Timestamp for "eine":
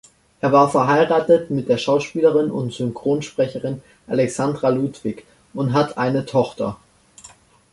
5.99-6.25